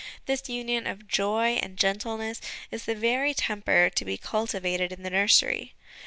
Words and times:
This 0.25 0.49
union 0.49 0.87
of 0.87 1.07
joy 1.07 1.59
and 1.61 1.77
gentleness 1.77 2.41
is 2.71 2.85
the 2.85 2.95
very 2.95 3.35
temper 3.35 3.91
to 3.93 4.03
be 4.03 4.17
cultivated 4.17 4.91
in 4.91 5.03
the 5.03 5.11
nursery. 5.11 5.75